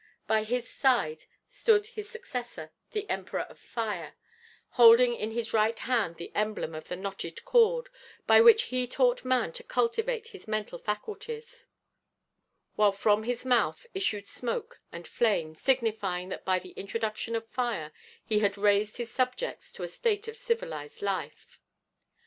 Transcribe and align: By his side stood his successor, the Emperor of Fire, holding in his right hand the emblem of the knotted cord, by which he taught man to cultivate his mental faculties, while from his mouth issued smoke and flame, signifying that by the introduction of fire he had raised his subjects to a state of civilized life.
By 0.25 0.41
his 0.45 0.67
side 0.67 1.25
stood 1.47 1.85
his 1.85 2.09
successor, 2.09 2.71
the 2.89 3.07
Emperor 3.07 3.41
of 3.41 3.59
Fire, 3.59 4.15
holding 4.69 5.13
in 5.13 5.29
his 5.29 5.53
right 5.53 5.77
hand 5.77 6.15
the 6.15 6.31
emblem 6.33 6.73
of 6.73 6.87
the 6.87 6.95
knotted 6.95 7.45
cord, 7.45 7.87
by 8.25 8.41
which 8.41 8.63
he 8.63 8.87
taught 8.87 9.23
man 9.23 9.51
to 9.53 9.61
cultivate 9.61 10.29
his 10.29 10.47
mental 10.47 10.79
faculties, 10.79 11.67
while 12.75 12.93
from 12.93 13.21
his 13.21 13.45
mouth 13.45 13.85
issued 13.93 14.25
smoke 14.25 14.81
and 14.91 15.07
flame, 15.07 15.53
signifying 15.53 16.29
that 16.29 16.43
by 16.45 16.57
the 16.57 16.71
introduction 16.71 17.35
of 17.35 17.47
fire 17.47 17.91
he 18.25 18.39
had 18.39 18.57
raised 18.57 18.97
his 18.97 19.11
subjects 19.11 19.71
to 19.71 19.83
a 19.83 19.87
state 19.87 20.27
of 20.27 20.35
civilized 20.35 21.03
life. 21.03 21.59